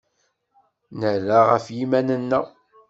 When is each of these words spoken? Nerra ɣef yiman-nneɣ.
Nerra 0.99 1.39
ɣef 1.51 1.65
yiman-nneɣ. 1.75 2.45